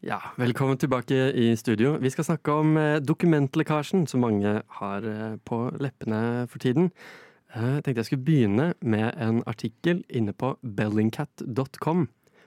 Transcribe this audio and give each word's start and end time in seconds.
Ja, 0.00 0.16
velkommen 0.36 0.78
tilbake 0.80 1.14
i 1.32 1.56
studio. 1.56 1.98
Vi 2.00 2.08
skal 2.10 2.24
snakke 2.24 2.52
om 2.56 2.76
eh, 2.80 3.02
dokumentlekkasjen 3.04 4.06
som 4.08 4.22
mange 4.24 4.62
har 4.78 5.04
eh, 5.04 5.34
på 5.44 5.58
leppene 5.76 6.46
for 6.48 6.56
tiden. 6.58 6.88
Eh, 7.52 7.66
Jeg 7.74 7.82
tenkte 7.84 7.98
jeg 8.00 8.08
skulle 8.08 8.24
begynne 8.24 8.70
med 8.80 9.12
en 9.20 9.42
artikkel 9.44 10.00
inne 10.08 10.32
på 10.32 10.54
bellingcat.com. 10.64 12.06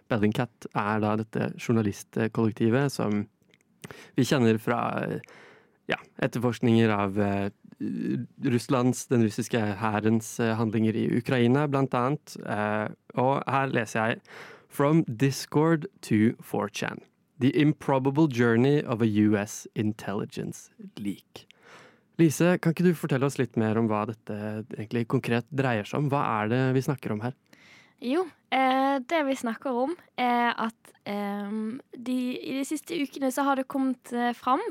Bellingcat 0.09 0.65
er 0.73 1.05
da 1.05 1.13
dette 1.21 1.51
journalistkollektivet 1.61 2.89
som 2.89 3.27
vi 4.17 4.25
kjenner 4.25 4.57
fra 4.57 4.81
ja, 5.85 6.01
etterforskninger 6.25 6.89
av 6.89 7.21
Russlands, 8.49 9.05
den 9.13 9.29
russiske 9.29 9.61
hærens 9.77 10.39
handlinger 10.41 10.97
i 10.97 11.05
Ukraina, 11.21 11.67
blant 11.69 11.93
annet. 11.93 12.37
Og 13.13 13.33
her 13.45 13.73
leser 13.77 13.99
jeg 14.15 14.21
From 14.73 15.05
Discord 15.05 15.85
to 16.01 16.33
4chan. 16.41 17.03
The 17.43 17.51
Improbable 17.59 18.27
Journey 18.31 18.81
of 18.83 19.01
a 19.01 19.07
US 19.27 19.67
Intelligence 19.75 20.69
Leak. 20.95 21.45
Lise, 22.15 22.57
kan 22.61 22.71
ikke 22.71 22.85
du 22.85 22.93
fortelle 22.95 23.27
oss 23.27 23.35
litt 23.35 23.57
mer 23.59 23.75
om 23.75 23.89
hva 23.91 24.05
dette 24.07 24.37
egentlig 24.77 25.09
konkret 25.11 25.49
dreier 25.51 25.83
seg 25.83 26.05
om? 26.05 26.07
Hva 26.13 26.21
er 26.37 26.53
det 26.53 26.61
vi 26.77 26.85
snakker 26.85 27.11
om 27.11 27.23
her? 27.25 27.35
Jo, 27.99 28.23
eh, 28.47 28.95
det 29.03 29.21
vi 29.27 29.35
snakker 29.35 29.75
om 29.83 29.91
er 30.15 30.53
at 30.55 30.95
eh, 31.03 31.51
de, 31.97 32.17
i 32.39 32.55
de 32.61 32.63
siste 32.69 32.95
ukene 32.95 33.33
så 33.33 33.43
har 33.49 33.59
det 33.59 33.67
kommet 33.67 34.15
eh, 34.15 34.31
fram 34.37 34.63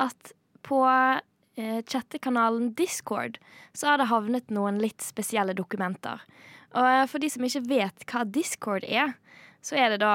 at 0.00 0.32
på 0.64 0.80
eh, 0.88 1.80
chattekanalen 1.84 2.72
Discord 2.78 3.36
så 3.76 3.92
har 3.92 4.00
det 4.00 4.08
havnet 4.08 4.48
noen 4.54 4.80
litt 4.80 5.04
spesielle 5.04 5.52
dokumenter. 5.60 6.24
Og 6.72 6.84
eh, 6.88 7.06
for 7.10 7.20
de 7.20 7.28
som 7.36 7.44
ikke 7.44 7.66
vet 7.68 8.08
hva 8.08 8.24
Discord 8.24 8.88
er, 8.88 9.18
så 9.64 9.76
er 9.76 9.90
det 9.92 10.00
da 10.02 10.12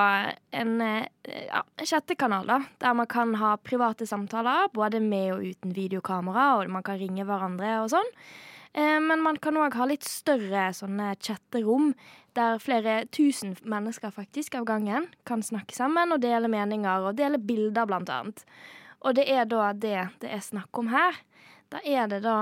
en 0.56 0.80
eh, 0.82 1.06
ja, 1.50 1.62
chattekanal 1.84 2.48
da, 2.48 2.62
der 2.82 2.96
man 2.98 3.10
kan 3.12 3.36
ha 3.42 3.56
private 3.60 4.08
samtaler, 4.08 4.70
både 4.74 5.02
med 5.04 5.34
og 5.36 5.44
uten 5.44 5.76
videokamera, 5.76 6.48
og 6.58 6.72
man 6.72 6.86
kan 6.86 7.00
ringe 7.02 7.26
hverandre 7.28 7.76
og 7.84 7.92
sånn. 7.94 8.12
Eh, 8.74 9.00
Men 9.04 9.22
man 9.22 9.38
kan 9.38 9.58
òg 9.60 9.76
ha 9.78 9.88
litt 9.90 10.08
større 10.08 10.70
sånne 10.74 11.14
chatterom, 11.20 11.94
der 12.34 12.58
flere 12.58 13.04
tusen 13.14 13.54
mennesker 13.62 14.10
faktisk 14.16 14.56
av 14.58 14.66
gangen 14.66 15.12
kan 15.30 15.44
snakke 15.46 15.76
sammen 15.76 16.16
og 16.16 16.24
dele 16.24 16.50
meninger 16.50 17.06
og 17.10 17.20
dele 17.20 17.38
bilder, 17.38 17.86
blant 17.86 18.10
annet. 18.10 18.42
Og 19.04 19.14
det 19.20 19.28
er 19.30 19.46
da 19.46 19.74
det 19.74 20.08
det 20.24 20.32
er 20.32 20.42
snakk 20.42 20.74
om 20.80 20.90
her. 20.90 21.20
Da 21.70 21.82
er 21.86 22.08
det 22.08 22.24
da 22.24 22.38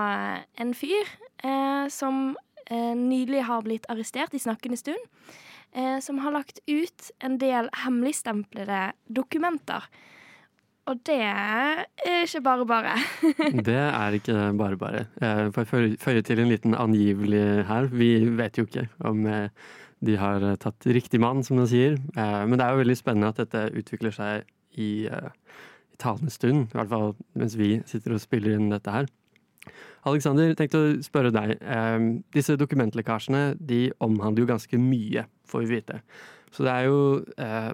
en 0.59 0.73
fyr 0.77 1.09
eh, 1.43 1.87
som 1.89 2.37
eh, 2.69 2.93
nylig 2.95 3.43
har 3.49 3.65
blitt 3.65 3.87
arrestert 3.91 4.33
i 4.33 4.39
snakkende 4.39 4.79
stund, 4.79 5.09
eh, 5.73 5.99
som 6.03 6.17
har 6.23 6.31
lagt 6.35 6.59
ut 6.67 7.11
en 7.23 7.37
del 7.41 7.69
hemmeligstemplede 7.83 8.91
dokumenter. 9.09 9.85
Og 10.89 10.97
det 11.05 11.19
er 11.21 11.83
ikke 12.25 12.41
bare 12.43 12.65
bare. 12.65 12.95
Det 13.67 13.75
er 13.77 14.15
ikke 14.17 14.37
bare 14.57 14.77
bare. 14.81 15.03
Jeg 15.21 15.51
får 15.53 15.67
føye- 16.01 16.23
til 16.25 16.39
en 16.41 16.49
liten 16.49 16.73
angivelig 16.75 17.65
her. 17.69 17.85
Vi 17.93 18.09
vet 18.35 18.57
jo 18.57 18.65
ikke 18.65 18.87
om 19.05 19.25
eh, 19.29 19.49
de 20.01 20.15
har 20.17 20.41
tatt 20.57 20.87
riktig 20.89 21.19
mann, 21.21 21.43
som 21.45 21.57
de 21.61 21.67
sier. 21.69 21.99
Eh, 22.17 22.45
Men 22.49 22.57
det 22.57 22.65
er 22.65 22.73
jo 22.73 22.81
veldig 22.81 22.97
spennende 22.97 23.29
at 23.29 23.37
dette 23.43 23.67
utvikler 23.77 24.11
seg 24.17 24.49
i, 24.73 25.05
eh, 25.05 25.29
i 25.93 26.01
talende 26.01 26.33
stund. 26.33 26.71
I 26.73 26.79
hvert 26.81 26.89
fall 26.89 27.13
mens 27.37 27.55
vi 27.55 27.75
sitter 27.85 28.17
og 28.17 28.23
spiller 28.25 28.57
inn 28.57 28.71
dette 28.73 28.91
her. 28.91 29.05
Alexander, 30.09 30.55
tenkte 30.57 30.79
å 30.81 30.93
spørre 31.05 31.29
deg. 31.31 31.59
Eh, 31.61 31.99
Disse 32.33 32.57
dokumentlekkasjene 32.57 33.51
de 33.61 33.91
omhandler 34.01 34.47
jo 34.47 34.49
ganske 34.55 34.79
mye, 34.81 35.27
får 35.51 35.65
vi 35.65 35.77
vite. 35.77 36.01
Så 36.51 36.65
det 36.67 36.73
er 36.73 36.89
jo 36.89 37.01
eh, 37.39 37.71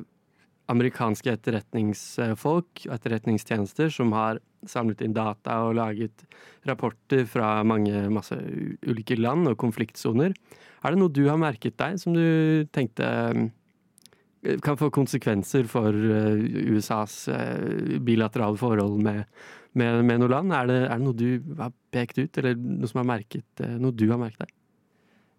amerikanske 0.71 1.31
etterretningsfolk 1.31 2.85
og 2.87 2.93
etterretningstjenester 2.97 3.91
som 3.93 4.11
har 4.15 4.41
samlet 4.67 5.03
inn 5.05 5.15
data 5.15 5.61
og 5.67 5.77
laget 5.77 6.25
rapporter 6.67 7.23
fra 7.29 7.61
mange 7.67 8.07
masse 8.13 8.35
ulike 8.85 9.17
land 9.19 9.47
og 9.51 9.57
konfliktsoner. 9.61 10.35
Er 10.83 10.93
det 10.93 11.01
noe 11.01 11.13
du 11.13 11.23
har 11.29 11.39
merket 11.39 11.77
deg 11.79 11.99
som 12.01 12.15
du 12.17 12.67
tenkte 12.75 13.07
eh, 13.07 14.57
kan 14.63 14.79
få 14.79 14.91
konsekvenser 14.93 15.69
for 15.71 15.93
eh, 15.93 16.43
USAs 16.73 17.19
eh, 17.33 17.97
bilaterale 18.03 18.59
forhold 18.59 18.99
med, 19.03 19.23
med, 19.77 20.03
med 20.03 20.23
noe 20.23 20.33
land? 20.35 20.53
Er 20.53 20.69
det, 20.69 20.79
er 20.89 20.95
det 20.97 21.07
noe 21.07 21.17
du 21.17 21.57
har 21.61 21.73
pekt 21.93 22.19
ut, 22.19 22.41
eller 22.41 22.59
noe 22.59 22.91
har 22.93 23.11
merket, 23.15 23.67
noe 23.79 23.95
du 23.95 24.09
har 24.11 24.21
merket 24.21 24.47
deg? 24.47 24.56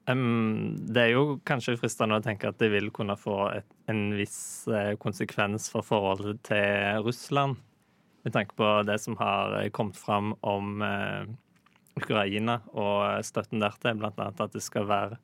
Em, 0.09 0.77
det 0.89 1.03
er 1.03 1.11
jo 1.13 1.39
kanskje 1.49 1.77
fristende 1.77 2.17
å 2.17 2.25
tenke 2.25 2.49
at 2.49 2.61
det 2.63 2.71
vil 2.73 2.89
kunne 2.95 3.17
få 3.21 3.37
et, 3.53 3.67
en 3.93 4.15
viss 4.17 4.65
eh, 4.73 4.95
konsekvens 5.01 5.69
for 5.73 5.85
forholdet 5.85 6.41
til 6.49 7.03
Russland, 7.05 7.59
med 8.25 8.35
tanke 8.35 8.57
på 8.57 8.71
det 8.89 8.97
som 9.03 9.19
har 9.21 9.59
eh, 9.59 9.69
kommet 9.75 9.99
fram 10.01 10.33
om 10.41 10.81
uh, 10.81 11.29
Ukraina 11.99 12.59
og 12.73 13.21
støtten 13.27 13.61
dertil, 13.61 14.01
annet 14.01 14.41
at 14.41 14.57
det 14.57 14.65
skal 14.65 14.89
være 14.89 15.19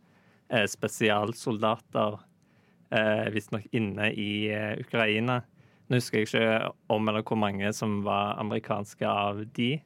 uh, 0.52 0.66
spesialsoldater 0.68 2.20
uh, 2.20 3.26
visstnok 3.32 3.66
inne 3.72 4.12
i 4.12 4.30
Ukraina. 4.84 5.40
Nå 5.88 6.00
husker 6.00 6.22
jeg 6.22 6.28
ikke 6.28 6.72
om 6.92 7.08
eller 7.08 7.24
hvor 7.24 7.40
mange 7.40 7.72
som 7.76 8.02
var 8.04 8.36
amerikanske 8.40 9.08
av 9.08 9.46
de. 9.56 9.78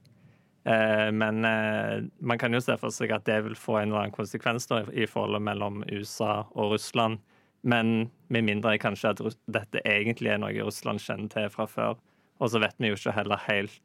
Eh, 0.65 1.11
Men 1.13 1.45
eh, 1.45 2.05
man 2.19 2.39
kan 2.39 2.53
jo 2.53 2.61
se 2.61 2.77
for 2.81 2.95
seg 2.95 3.13
at 3.15 3.27
det 3.29 3.41
vil 3.47 3.57
få 3.59 3.79
en 3.79 3.91
eller 3.91 4.07
annen 4.07 4.17
konsekvens 4.17 4.69
da, 4.71 4.83
i 4.93 5.07
forholdet 5.07 5.43
mellom 5.43 5.83
USA 5.91 6.47
og 6.55 6.75
Russland. 6.75 7.21
Men 7.63 8.11
med 8.29 8.47
mindre 8.47 8.79
kanskje 8.79 9.15
at 9.15 9.23
dette 9.51 9.83
egentlig 9.85 10.31
er 10.33 10.41
noe 10.43 10.55
Russland 10.63 11.03
kjenner 11.03 11.31
til 11.33 11.51
fra 11.51 11.67
før. 11.67 11.99
Og 12.39 12.53
så 12.53 12.63
vet 12.63 12.77
vi 12.79 12.93
jo 12.93 12.99
ikke 12.99 13.17
heller 13.17 13.41
helt 13.49 13.81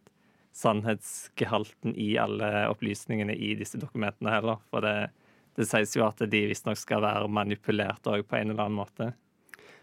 sannhetsgehalten 0.54 1.96
i 1.98 2.14
alle 2.22 2.68
opplysningene 2.70 3.34
i 3.34 3.56
disse 3.58 3.80
dokumentene 3.82 4.30
heller. 4.36 4.62
For 4.70 4.86
det, 4.86 5.10
det 5.58 5.66
sies 5.70 5.96
jo 5.98 6.06
at 6.06 6.22
de 6.22 6.44
visstnok 6.52 6.78
skal 6.78 7.02
være 7.06 7.32
manipulert 7.32 8.06
òg 8.10 8.28
på 8.28 8.38
en 8.38 8.54
eller 8.54 8.68
annen 8.68 8.78
måte. 8.84 9.14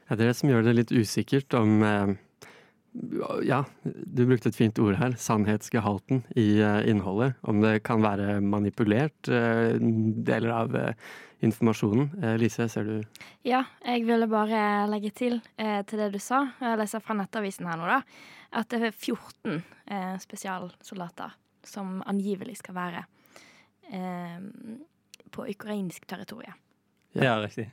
Ja, 0.06 0.16
det 0.16 0.24
er 0.24 0.30
det 0.30 0.38
som 0.38 0.50
gjør 0.50 0.66
det 0.66 0.76
litt 0.76 0.94
usikkert 0.94 1.54
om 1.58 1.82
eh, 1.86 2.14
Ja, 3.46 3.64
du 3.84 4.24
brukte 4.26 4.48
et 4.50 4.56
fint 4.58 4.78
ord 4.82 4.96
her. 4.98 5.12
Sannhetsgehalten 5.20 6.24
i 6.34 6.58
eh, 6.58 6.88
innholdet. 6.90 7.36
Om 7.46 7.60
det 7.62 7.76
kan 7.86 8.02
være 8.02 8.40
manipulert, 8.42 9.28
eh, 9.30 9.76
deler 10.26 10.50
av 10.56 10.74
eh, 10.74 10.94
informasjonen. 11.46 12.10
Lise, 12.42 12.66
ser 12.68 12.84
du 12.88 12.96
Ja, 13.46 13.62
jeg 13.86 14.02
ville 14.08 14.26
bare 14.28 14.88
legge 14.90 15.12
til 15.16 15.38
til 15.56 15.98
det 16.02 16.10
du 16.12 16.18
sa. 16.20 16.42
Jeg 16.60 16.80
leser 16.82 17.00
fra 17.00 17.14
Nettavisen 17.16 17.70
her 17.70 17.78
nå, 17.80 17.86
da. 17.88 18.00
At 18.58 18.68
det 18.74 18.82
er 18.82 18.90
14 18.92 19.62
eh, 19.86 20.16
spesialsoldater 20.20 21.32
som 21.64 22.00
angivelig 22.10 22.58
skal 22.58 22.74
være 22.74 23.06
på 25.30 25.46
ukrainsk 25.50 26.06
territorium. 26.06 26.54
Ja. 27.12 27.24
Ja, 27.24 27.32
riktig. 27.42 27.70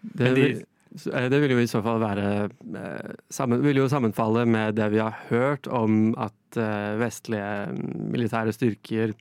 Det, 0.00 0.24
Men 0.24 0.34
de- 0.34 0.64
det 0.94 1.40
vil 1.42 1.56
jo 1.56 1.58
i 1.62 1.70
så 1.70 1.80
fall 1.82 1.98
være 2.02 2.26
eh, 2.46 3.12
sammen, 3.32 3.62
Vil 3.64 3.82
jo 3.82 3.90
sammenfalle 3.90 4.44
med 4.46 4.76
det 4.78 4.92
vi 4.94 5.02
har 5.02 5.16
hørt 5.28 5.66
om 5.66 6.14
at 6.20 6.58
eh, 6.60 6.94
vestlige 7.00 7.74
militære 8.14 8.54
styrker 8.54 9.14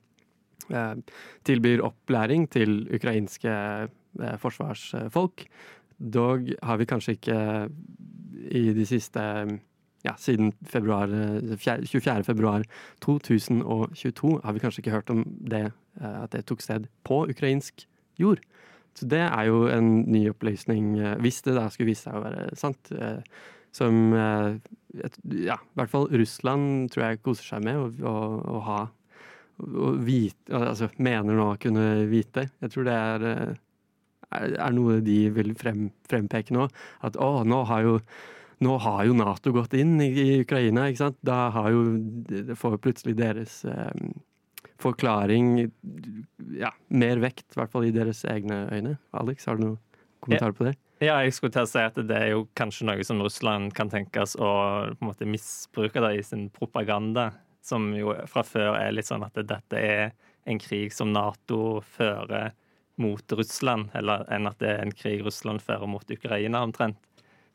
eh, 0.70 0.96
tilbyr 1.46 1.82
opplæring 1.82 2.46
til 2.54 2.84
ukrainske 2.94 3.50
eh, 3.50 4.38
forsvarsfolk. 4.38 5.48
Dog 5.98 6.50
har 6.62 6.78
vi 6.78 6.90
kanskje 6.90 7.18
ikke 7.18 7.40
i 8.54 8.66
de 8.76 8.86
siste 8.86 9.22
ja, 10.04 10.14
siden 10.18 10.54
februar, 10.68 11.08
eh, 11.08 11.58
24. 11.58 12.24
februar 12.24 12.64
2022 13.00 14.42
har 14.44 14.54
vi 14.54 14.60
kanskje 14.60 14.84
ikke 14.84 14.96
hørt 14.98 15.10
om 15.10 15.24
det, 15.40 15.72
eh, 16.02 16.24
at 16.24 16.32
det 16.32 16.46
tok 16.46 16.62
sted 16.62 16.88
på 17.04 17.24
ukrainsk 17.30 17.88
jord. 18.20 18.40
Så 18.98 19.08
det 19.10 19.24
er 19.26 19.48
jo 19.50 19.66
en 19.74 20.04
ny 20.12 20.28
opplysning, 20.30 20.94
eh, 21.00 21.16
hvis 21.24 21.42
det 21.46 21.56
da 21.58 21.68
skulle 21.74 21.92
vise 21.94 22.08
seg 22.08 22.20
å 22.20 22.24
være 22.24 22.48
sant. 22.60 22.92
eh, 22.94 23.22
Som 23.74 24.14
eh, 24.14 24.60
ja, 25.42 25.56
i 25.58 25.80
hvert 25.80 25.90
fall 25.90 26.06
Russland 26.14 26.92
tror 26.94 27.08
jeg 27.08 27.24
koser 27.26 27.56
seg 27.56 27.64
med 27.66 27.80
å, 27.82 27.88
å, 28.06 28.18
å 28.54 28.60
ha 28.68 28.82
å 29.64 29.94
vite, 30.02 30.54
altså 30.54 30.90
mener 30.98 31.38
nå 31.38 31.48
å 31.54 31.60
kunne 31.62 32.06
vite. 32.10 32.48
Jeg 32.62 32.74
tror 32.74 32.88
det 32.88 32.94
er, 32.98 33.26
er, 34.34 34.72
noe 34.76 35.00
de 35.06 35.18
vil 35.34 35.54
frem, 35.58 35.88
frempeke 36.10 36.56
nå. 36.56 36.68
At 37.06 37.18
å, 37.22 37.44
nå 37.48 37.64
har 37.70 37.86
jo 37.86 37.98
nå 38.64 38.78
har 38.80 39.02
jo 39.08 39.16
Nato 39.18 39.52
gått 39.52 39.74
inn 39.76 39.98
i, 40.02 40.40
Ukraina, 40.44 40.86
ikke 40.88 41.02
sant? 41.02 41.18
Da 41.26 41.50
har 41.52 41.74
jo, 41.74 41.82
får 42.56 42.78
plutselig 42.84 43.18
deres 43.20 43.58
eh, 43.68 43.90
forklaring 44.84 45.54
ja, 46.60 46.74
mer 46.94 47.22
vekt, 47.24 47.48
i 47.54 47.60
hvert 47.60 47.72
fall 47.74 47.88
i 47.88 47.94
deres 47.96 48.24
egne 48.30 48.66
øyne. 48.74 48.98
Alex, 49.16 49.48
har 49.50 49.60
du 49.60 49.66
noen 49.68 49.78
kommentar 50.24 50.56
på 50.58 50.68
det? 50.68 50.76
Ja, 51.04 51.18
jeg 51.26 51.34
skulle 51.36 51.52
til 51.52 51.66
å 51.66 51.68
si 51.68 51.82
at 51.84 51.98
det 52.00 52.16
er 52.16 52.30
jo 52.32 52.46
kanskje 52.56 52.88
noe 52.88 53.04
som 53.04 53.22
Russland 53.24 53.74
kan 53.76 53.90
tenkes 53.92 54.38
å 54.38 54.52
på 54.94 55.04
en 55.04 55.10
måte 55.10 55.28
misbruke 55.28 56.04
da, 56.04 56.14
i 56.16 56.24
sin 56.24 56.48
propaganda, 56.54 57.32
som 57.64 57.90
jo 57.96 58.14
fra 58.30 58.44
før 58.48 58.78
er 58.80 58.94
litt 58.96 59.10
sånn 59.10 59.26
at 59.26 59.40
dette 59.40 59.80
er 59.80 60.14
en 60.48 60.60
krig 60.60 60.94
som 60.96 61.12
Nato 61.16 61.82
fører 61.96 62.54
mot 63.02 63.36
Russland, 63.36 63.90
eller 63.98 64.24
enn 64.32 64.48
at 64.48 64.60
det 64.62 64.70
er 64.70 64.84
en 64.84 64.94
krig 64.96 65.24
Russland 65.26 65.64
fører 65.64 65.90
mot 65.90 66.12
Ukraina, 66.12 66.62
omtrent. 66.64 67.00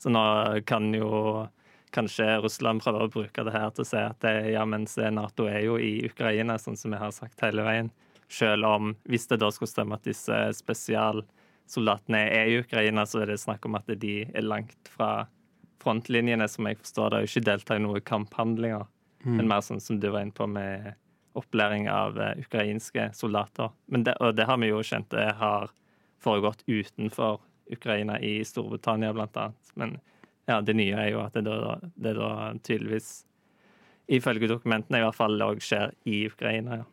Så 0.02 0.10
nå 0.12 0.22
kan 0.68 0.90
jo 0.94 1.46
kanskje 1.94 2.26
Russland 2.42 2.82
prøver 2.82 3.06
å 3.06 3.12
bruke 3.12 3.44
det 3.46 3.54
her 3.54 3.70
til 3.74 3.84
å 3.84 3.88
si 3.88 3.98
at 4.00 4.18
det, 4.24 4.34
ja, 4.54 4.64
mens 4.68 4.96
Nato 5.14 5.48
er 5.50 5.62
jo 5.66 5.78
i 5.80 6.00
Ukraina, 6.08 6.58
sånn 6.60 6.78
som 6.78 6.94
vi 6.94 7.00
har 7.00 7.14
sagt 7.14 7.42
hele 7.44 7.64
veien. 7.66 7.90
Selv 8.28 8.68
om, 8.68 8.92
hvis 9.08 9.26
det 9.30 9.40
da 9.40 9.48
skulle 9.54 9.70
stemme 9.70 9.96
at 9.96 10.04
disse 10.04 10.36
spesialsoldatene 10.58 12.20
er 12.28 12.52
i 12.52 12.60
Ukraina, 12.60 13.06
så 13.08 13.22
er 13.24 13.32
det 13.32 13.40
snakk 13.40 13.64
om 13.68 13.78
at 13.78 13.88
de 13.88 14.20
er 14.28 14.44
langt 14.44 14.92
fra 14.92 15.26
frontlinjene, 15.82 16.48
som 16.50 16.68
jeg 16.68 16.80
forstår 16.82 17.12
det, 17.14 17.20
og 17.20 17.30
ikke 17.30 17.46
deltar 17.48 17.78
i 17.78 17.84
noen 17.86 18.04
kamphandlinger. 18.04 18.88
Mm. 19.24 19.36
Men 19.38 19.50
mer 19.50 19.64
sånn 19.64 19.82
som 19.82 20.00
du 20.00 20.10
var 20.10 20.26
inne 20.26 20.36
på, 20.36 20.46
med 20.50 20.92
opplæring 21.38 21.88
av 21.90 22.18
uh, 22.18 22.32
ukrainske 22.40 23.10
soldater. 23.14 23.70
Men 23.86 24.04
det, 24.04 24.16
og 24.20 24.36
det 24.36 24.48
har 24.48 24.58
vi 24.60 24.72
jo 24.72 24.82
kjent 24.84 25.10
det 25.14 25.30
har 25.38 25.70
foregått 26.22 26.64
utenfor 26.66 27.40
Ukraina, 27.70 28.18
i 28.20 28.40
Storbritannia 28.44 29.12
annet. 29.12 29.72
Men 29.74 29.98
ja, 30.48 30.60
det 30.64 30.74
nye 30.78 30.96
er 30.96 31.10
jo 31.12 31.22
at 31.22 31.36
det 31.36 31.44
da, 31.46 31.78
det 32.00 32.14
da 32.18 32.30
tydeligvis, 32.64 33.10
ifølge 34.08 34.48
dokumentene 34.48 35.02
i 35.02 35.04
hvert 35.04 35.18
fall, 35.18 35.36
òg 35.44 35.60
skjer 35.62 35.92
i 36.08 36.22
Ukraina. 36.30 36.82
ja. 36.82 36.86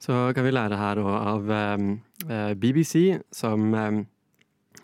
Så 0.00 0.14
kan 0.32 0.46
vi 0.46 0.54
lære 0.54 0.78
her 0.80 1.02
òg 1.02 1.12
av 1.12 1.50
eh, 1.52 2.54
BBC, 2.56 3.20
som 3.36 3.74
eh, 3.76 4.00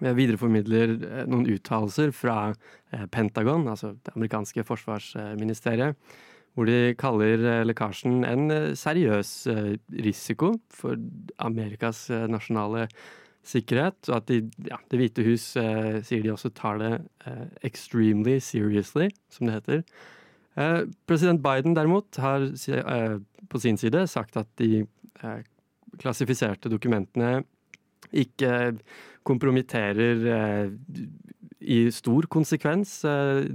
videreformidler 0.05 0.93
eh, 0.93 1.23
noen 1.25 1.49
uttalelser 1.55 2.13
fra 2.13 2.51
eh, 2.51 3.07
Pentagon, 3.09 3.65
altså 3.73 3.95
det 3.97 4.13
amerikanske 4.13 4.65
forsvarsministeriet, 4.69 5.97
hvor 6.53 6.69
de 6.69 6.93
kaller 7.01 7.41
eh, 7.41 7.63
lekkasjen 7.65 8.27
en 8.29 8.53
eh, 8.53 8.75
seriøs 8.77 9.33
risiko 10.05 10.53
for 10.69 11.01
Amerikas 11.49 12.11
nasjonale 12.29 12.91
sikkerhet, 12.91 13.26
og 13.47 14.17
at 14.17 14.27
de, 14.27 14.41
ja, 14.67 14.77
Det 14.91 14.99
hvite 14.99 15.25
hus 15.27 15.45
sier 15.55 16.23
de 16.23 16.33
også 16.33 16.51
tar 16.51 16.79
det 16.83 16.93
extremely 17.63 18.39
seriously, 18.39 19.09
som 19.31 19.47
det 19.47 19.55
heter. 19.55 19.83
President 21.07 21.43
Biden 21.45 21.77
derimot 21.77 22.17
har 22.19 22.49
på 23.49 23.61
sin 23.63 23.79
side 23.79 24.07
sagt 24.11 24.37
at 24.37 24.49
de 24.59 24.87
Eh, 25.25 25.45
klassifiserte 25.97 26.69
dokumentene 26.69 27.41
ikke 28.17 28.77
kompromitterer 29.27 30.27
eh, 30.35 30.75
i 31.65 31.79
stor 31.95 32.29
konsekvens 32.31 32.99
eh, 33.09 33.47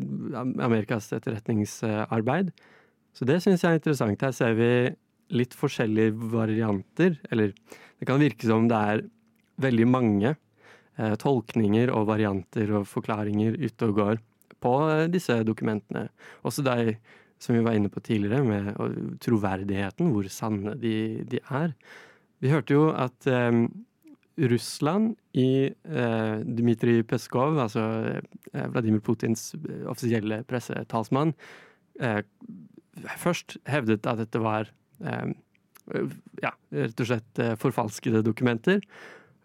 Amerikas 0.65 1.11
etterretningsarbeid. 1.13 2.49
Så 3.13 3.27
det 3.27 3.41
syns 3.43 3.61
jeg 3.61 3.75
er 3.75 3.81
interessant. 3.81 4.25
Her 4.25 4.33
ser 4.33 4.57
vi 4.57 4.71
litt 5.35 5.53
forskjellige 5.55 6.15
varianter. 6.33 7.19
Eller 7.29 7.53
det 7.53 8.07
kan 8.09 8.21
virke 8.21 8.47
som 8.47 8.67
det 8.71 8.79
er 8.95 9.03
veldig 9.63 9.87
mange 9.89 10.35
eh, 10.35 11.15
tolkninger 11.21 11.93
og 11.93 12.09
varianter 12.09 12.75
og 12.79 12.89
forklaringer 12.89 13.57
ute 13.61 13.89
og 13.89 13.97
går 14.01 14.21
på 14.61 14.75
disse 15.09 15.39
dokumentene. 15.47 16.07
Også 16.45 16.63
de 16.65 16.95
som 17.41 17.55
vi 17.55 17.63
var 17.65 17.73
inne 17.73 17.89
på 17.89 18.03
tidligere, 18.05 18.43
med 18.45 19.17
troverdigheten, 19.23 20.11
hvor 20.13 20.27
sanne 20.29 20.75
de, 20.77 21.23
de 21.25 21.39
er. 21.49 21.73
Vi 22.41 22.51
hørte 22.51 22.75
jo 22.75 22.89
at 22.93 23.25
eh, 23.29 23.63
Russland 24.51 25.15
i 25.37 25.69
eh, 25.69 26.35
Dmitrij 26.45 27.03
Peskov, 27.09 27.57
altså 27.59 27.85
eh, 28.53 28.67
Vladimir 28.73 29.01
Putins 29.05 29.51
eh, 29.57 29.85
offisielle 29.89 30.41
pressetalsmann, 30.49 31.33
eh, 31.99 32.21
først 33.17 33.57
hevdet 33.69 34.07
at 34.09 34.21
dette 34.21 34.41
var 34.41 34.69
eh, 35.01 35.33
ja, 36.41 36.53
rett 36.77 37.03
og 37.03 37.09
slett 37.09 37.41
forfalskede 37.59 38.21
dokumenter. 38.23 38.79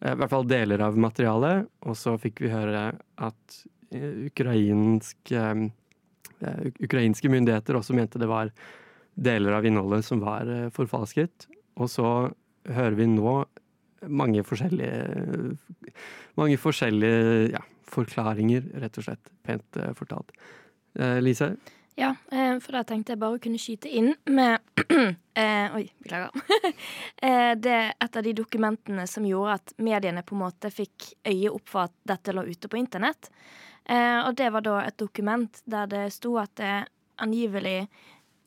I 0.04 0.12
hvert 0.12 0.32
fall 0.32 0.46
deler 0.48 0.82
av 0.84 0.98
materialet. 1.00 1.70
Og 1.88 1.96
så 1.96 2.16
fikk 2.20 2.44
vi 2.44 2.52
høre 2.52 2.90
at 3.16 3.58
ukrainsk 3.92 5.32
Eh, 6.40 6.66
ukrainske 6.84 7.30
myndigheter 7.32 7.78
også 7.78 7.96
mente 7.96 8.20
det 8.20 8.28
var 8.28 8.50
deler 9.16 9.56
av 9.56 9.64
innholdet 9.64 10.04
som 10.04 10.20
var 10.20 10.48
eh, 10.50 10.68
forfalsket. 10.74 11.48
Og 11.80 11.88
så 11.92 12.08
hører 12.66 12.98
vi 12.98 13.08
nå 13.08 13.38
mange 14.06 14.42
forskjellige 14.44 15.56
mange 16.36 16.58
forskjellige 16.60 17.54
ja, 17.54 17.62
forklaringer, 17.88 18.66
rett 18.82 19.00
og 19.00 19.06
slett. 19.06 19.32
Pent 19.46 19.78
fortalt. 19.96 20.34
Lise? 21.22 21.54
Ja, 21.96 22.10
for 22.60 22.76
da 22.76 22.82
tenkte 22.84 23.14
jeg 23.14 23.20
bare 23.22 23.38
å 23.38 23.40
kunne 23.40 23.60
skyte 23.60 23.88
inn 23.88 24.10
med 24.28 24.60
eh, 25.40 25.72
Oi, 25.72 25.86
beklager. 26.04 26.74
det 27.64 27.72
er 27.72 27.94
et 27.94 28.18
av 28.20 28.26
de 28.26 28.34
dokumentene 28.36 29.06
som 29.08 29.24
gjorde 29.24 29.54
at 29.56 29.72
mediene 29.80 30.20
på 30.26 30.36
en 30.36 30.42
måte 30.42 30.68
fikk 30.68 31.14
øye 31.24 31.54
opp 31.54 31.72
for 31.72 31.86
at 31.86 31.94
dette 32.04 32.36
lå 32.36 32.44
ute 32.50 32.68
på 32.68 32.76
internett. 32.76 33.30
Eh, 33.88 34.20
og 34.26 34.34
det 34.34 34.50
var 34.50 34.64
da 34.66 34.80
et 34.82 34.98
dokument 34.98 35.62
der 35.64 35.86
det 35.90 36.04
sto 36.14 36.34
at 36.42 36.56
det 36.58 36.74
angivelig 37.22 37.86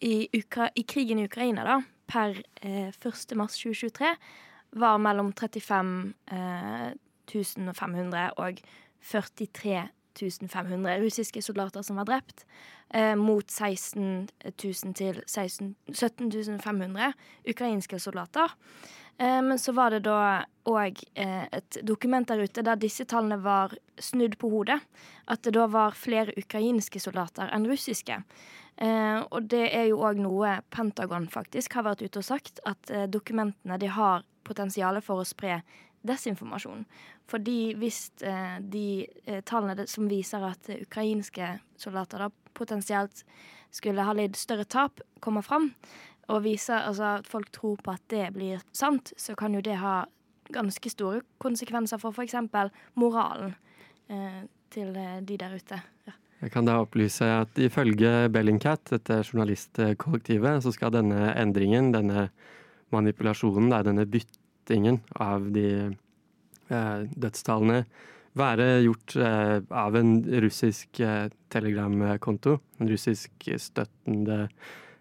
i, 0.03 0.27
Ukra 0.35 0.69
i 0.75 0.83
krigen 0.83 1.19
i 1.19 1.27
Ukraina, 1.27 1.63
da, 1.63 1.79
per 2.07 2.41
eh, 2.61 2.91
1. 2.91 3.35
mars 3.39 3.55
2023, 3.59 4.11
var 4.79 4.99
mellom 5.01 5.31
35 5.33 5.93
eh, 6.31 6.89
1500 7.29 8.33
og 8.41 8.59
43 9.11 9.87
500 10.19 10.99
russiske 11.01 11.41
soldater 11.41 11.81
som 11.81 11.99
var 12.01 12.05
drept, 12.09 12.45
eh, 12.93 13.15
mot 13.15 13.49
16 13.49 14.27
000 14.45 14.93
til 14.93 15.21
16, 15.25 15.75
17 15.93 16.59
500 16.59 17.13
ukrainske 17.47 17.99
soldater. 17.99 18.55
Eh, 19.19 19.41
men 19.41 19.59
så 19.59 19.71
var 19.71 19.91
det 19.91 20.05
da 20.07 20.45
òg 20.69 21.01
eh, 21.19 21.43
et 21.51 21.77
dokument 21.83 22.27
der 22.27 22.45
ute 22.45 22.63
der 22.63 22.79
disse 22.79 23.03
tallene 23.09 23.35
var 23.43 23.75
snudd 23.99 24.37
på 24.39 24.51
hodet. 24.53 24.79
At 25.27 25.43
det 25.43 25.57
da 25.57 25.67
var 25.67 25.97
flere 25.99 26.35
ukrainske 26.39 27.01
soldater 27.03 27.51
enn 27.51 27.67
russiske. 27.67 28.21
Eh, 28.79 29.19
og 29.19 29.49
det 29.51 29.65
er 29.75 29.89
jo 29.89 29.99
òg 30.07 30.21
noe 30.23 30.55
Pentagon 30.71 31.27
faktisk 31.27 31.75
har 31.75 31.89
vært 31.89 32.05
ute 32.05 32.23
og 32.23 32.29
sagt, 32.29 32.63
at 32.63 32.93
dokumentene 33.11 33.79
de 33.81 33.91
har 33.91 34.23
potensial 34.47 35.01
for 35.03 35.19
å 35.19 35.27
spre 35.27 35.59
desinformasjon. 36.07 36.85
Fordi 37.29 37.73
hvis 37.77 38.11
de 38.19 39.05
tallene 39.47 39.85
som 39.89 40.07
viser 40.09 40.45
at 40.47 40.69
ukrainske 40.79 41.51
soldater 41.77 42.23
da 42.23 42.29
potensielt 42.57 43.23
skulle 43.71 44.05
ha 44.05 44.13
lidd 44.17 44.37
større 44.39 44.65
tap, 44.65 45.01
kommer 45.21 45.45
fram, 45.45 45.71
og 46.29 46.43
viser 46.45 46.85
altså, 46.85 47.17
at 47.19 47.27
folk 47.29 47.51
tror 47.53 47.81
på 47.83 47.93
at 47.93 48.05
det 48.13 48.29
blir 48.35 48.61
sant, 48.75 49.13
så 49.17 49.35
kan 49.37 49.55
jo 49.55 49.63
det 49.65 49.79
ha 49.81 50.03
ganske 50.53 50.91
store 50.91 51.21
konsekvenser 51.41 52.01
for 52.01 52.13
f.eks. 52.13 52.35
moralen 52.97 53.55
eh, 54.09 54.41
til 54.73 54.93
eh, 54.97 55.19
de 55.25 55.37
der 55.37 55.55
ute. 55.57 55.81
Ja. 56.07 56.15
Jeg 56.39 56.53
kan 56.53 56.65
da 56.65 56.77
opplyse 56.79 57.25
at 57.41 57.57
ifølge 57.59 58.29
Bellingcat, 58.31 58.93
dette 58.93 59.19
journalistkollektivet, 59.27 60.63
så 60.63 60.71
skal 60.71 60.93
denne 60.95 61.33
endringen, 61.35 61.91
denne 61.91 62.29
manipulasjonen, 62.95 63.73
denne 63.83 64.05
byttingen 64.69 64.99
av 65.15 65.51
de 65.51 65.95
eh, 66.69 67.01
dødstallene, 67.17 67.85
være 68.37 68.83
gjort 68.85 69.15
eh, 69.17 69.57
av 69.73 69.95
en 69.97 70.21
russisk 70.41 70.99
eh, 70.99 71.29
telegramkonto. 71.49 72.59
En 72.79 72.89
russisk 72.89 73.31
støttende 73.57 74.49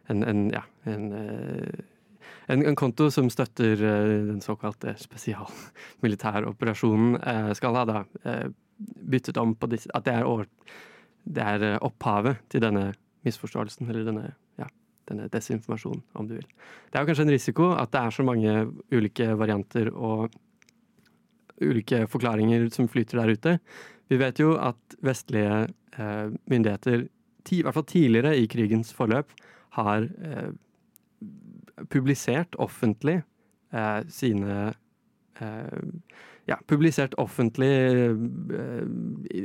en, 0.09 0.25
en, 0.25 0.51
ja, 0.51 0.63
en, 0.89 1.13
eh, 1.13 1.69
en, 2.49 2.65
en, 2.65 2.77
konto 2.77 3.11
som 3.13 3.31
støtter 3.31 3.73
eh, 3.77 4.27
den 4.31 4.41
såkalte 4.41 4.95
spesialmilitæroperasjonen, 4.99 7.17
eh, 7.21 7.53
skal 7.55 7.75
ha 7.77 7.85
da 7.85 8.05
byttet 8.79 9.37
om 9.37 9.55
på 9.59 9.67
disse 9.67 9.91
At 9.95 10.05
det 10.07 10.13
er, 10.15 10.25
over, 10.25 10.45
det 11.25 11.43
er 11.43 11.79
opphavet 11.85 12.37
til 12.49 12.61
denne 12.63 12.95
misforståelsen, 13.27 13.89
eller 13.91 14.05
denne, 14.07 14.35
denne 15.09 15.29
desinformasjonen, 15.33 16.03
om 16.21 16.29
du 16.29 16.37
vil. 16.37 16.47
Det 16.89 16.99
er 16.99 17.05
jo 17.05 17.11
kanskje 17.11 17.27
en 17.27 17.35
risiko 17.35 17.71
at 17.77 17.93
det 17.95 18.03
er 18.03 18.15
så 18.15 18.27
mange 18.27 18.55
ulike 18.95 19.31
varianter 19.41 19.91
og 19.95 20.35
ulike 21.59 22.05
forklaringer 22.11 22.69
som 22.75 22.89
flyter 22.91 23.23
der 23.23 23.35
ute. 23.35 23.55
Vi 24.09 24.19
vet 24.21 24.41
jo 24.41 24.55
at 24.61 24.99
vestlige 25.05 25.69
eh, 25.99 26.27
myndigheter, 26.51 27.09
i 27.49 27.63
hvert 27.65 27.77
fall 27.77 27.89
tidligere 27.89 28.37
i 28.37 28.49
krigens 28.51 28.93
forløp, 28.95 29.33
har 29.79 30.05
eh, 30.05 30.51
publisert 31.93 32.57
offentlig 32.61 33.21
eh, 33.73 34.01
sine 34.13 34.59
eh, 35.41 35.83
ja, 36.49 36.57
publisert 36.67 37.15
offentlig 37.21 37.71
eh, 37.71 38.85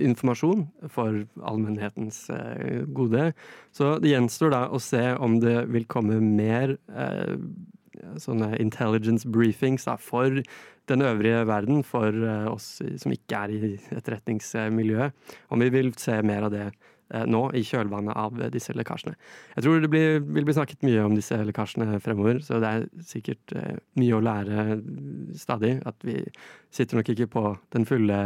informasjon 0.08 0.66
for 0.92 1.24
allmennhetens 1.44 2.26
eh, 2.34 2.84
gode. 2.96 3.32
Så 3.76 3.98
det 4.04 4.14
gjenstår 4.14 4.54
da 4.56 4.64
å 4.72 4.80
se 4.82 5.04
om 5.20 5.40
det 5.44 5.66
vil 5.74 5.88
komme 5.92 6.22
mer 6.24 6.78
eh, 6.94 7.36
sånne 8.20 8.54
intelligence 8.62 9.28
briefings 9.30 9.88
da, 9.90 9.98
for 10.00 10.42
den 10.92 11.04
øvrige 11.06 11.46
verden, 11.48 11.84
for 11.88 12.12
oss 12.52 12.82
som 13.00 13.14
ikke 13.16 13.46
er 13.46 13.54
i 13.54 13.76
etterretningsmiljøet. 13.96 15.14
Om 15.56 15.64
vi 15.64 15.70
vil 15.72 15.94
se 15.96 16.18
mer 16.28 16.50
av 16.50 16.52
det 16.52 16.66
Eh, 16.68 16.93
nå, 17.30 17.42
i 17.58 17.64
kjølvannet 17.68 18.18
av 18.18 18.40
disse 18.54 18.74
lekkasjene. 18.76 19.16
Jeg 19.56 19.66
tror 19.66 19.84
det 19.84 19.90
blir, 19.94 20.22
vil 20.24 20.48
bli 20.48 20.56
snakket 20.56 20.86
mye 20.86 21.04
om 21.06 21.18
disse 21.18 21.38
lekkasjene 21.50 22.00
fremover, 22.04 22.40
så 22.46 22.62
det 22.64 22.72
er 22.72 22.88
sikkert 23.08 23.56
eh, 23.58 23.76
mye 24.00 24.18
å 24.18 24.24
lære 24.24 24.80
stadig. 25.38 25.76
At 25.90 26.08
vi 26.08 26.20
sitter 26.74 27.00
nok 27.00 27.14
ikke 27.14 27.30
på 27.36 27.46
den 27.76 27.88
fulle 27.90 28.20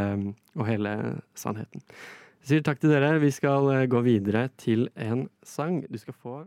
og 0.55 0.69
hele 0.69 0.95
sannheten. 1.37 1.83
Jeg 2.43 2.51
sier 2.51 2.63
takk 2.63 2.79
til 2.79 2.93
dere. 2.93 3.17
Vi 3.19 3.33
skal 3.35 3.89
gå 3.91 4.01
videre 4.05 4.47
til 4.61 4.87
en 4.95 5.25
sang. 5.43 5.81
Du 5.91 5.97
skal 5.99 6.15
få 6.15 6.37